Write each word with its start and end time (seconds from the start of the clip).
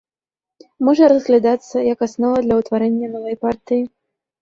Можа 0.87 1.09
разглядацца 1.13 1.85
як 1.93 1.99
аснова 2.09 2.37
для 2.49 2.61
ўтварэння 2.65 3.15
новай 3.17 3.41
партыі. 3.49 3.83